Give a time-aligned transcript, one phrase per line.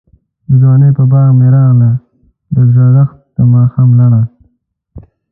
[0.49, 1.91] دځوانۍپه باغ می راغله،
[2.55, 4.21] دزړښت دماښام لړه